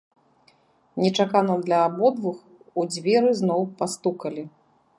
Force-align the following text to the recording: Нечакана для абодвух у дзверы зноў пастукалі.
Нечакана 1.03 1.57
для 1.67 1.79
абодвух 1.89 2.37
у 2.81 2.87
дзверы 2.95 3.31
зноў 3.43 3.61
пастукалі. 3.83 4.43